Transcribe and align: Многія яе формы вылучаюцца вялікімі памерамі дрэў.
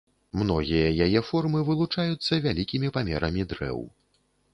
Многія 0.41 0.87
яе 1.05 1.19
формы 1.27 1.61
вылучаюцца 1.67 2.33
вялікімі 2.45 2.87
памерамі 2.97 3.45
дрэў. 3.53 3.79